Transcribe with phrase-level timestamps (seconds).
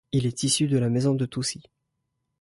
[0.11, 1.61] Il est issu de la Maison de Toucy.